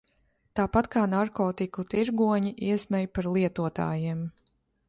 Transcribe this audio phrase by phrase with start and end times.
[0.59, 4.29] Tāpat kā narkotiku tirgoņi iesmej par lietotājiem.